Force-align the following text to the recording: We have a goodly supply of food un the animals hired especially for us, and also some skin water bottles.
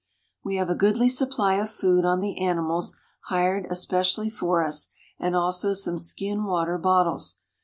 We 0.43 0.55
have 0.55 0.67
a 0.71 0.73
goodly 0.73 1.09
supply 1.09 1.57
of 1.57 1.69
food 1.69 2.05
un 2.05 2.21
the 2.21 2.39
animals 2.39 2.99
hired 3.25 3.67
especially 3.69 4.31
for 4.31 4.63
us, 4.63 4.89
and 5.19 5.35
also 5.35 5.73
some 5.73 5.99
skin 5.99 6.43
water 6.45 6.79
bottles. 6.79 7.37